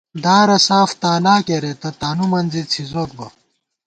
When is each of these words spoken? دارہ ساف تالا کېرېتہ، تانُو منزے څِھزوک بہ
دارہ 0.23 0.57
ساف 0.67 0.89
تالا 1.01 1.35
کېرېتہ، 1.47 1.89
تانُو 1.99 2.25
منزے 2.31 2.63
څِھزوک 2.71 3.09
بہ 3.17 3.27